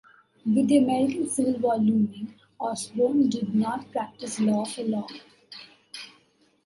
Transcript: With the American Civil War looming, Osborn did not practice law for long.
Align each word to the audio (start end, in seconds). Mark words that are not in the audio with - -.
With 0.47 0.69
the 0.69 0.77
American 0.79 1.29
Civil 1.29 1.59
War 1.59 1.77
looming, 1.77 2.33
Osborn 2.59 3.29
did 3.29 3.53
not 3.53 3.91
practice 3.91 4.39
law 4.39 4.65
for 4.65 4.81
long. 4.81 5.09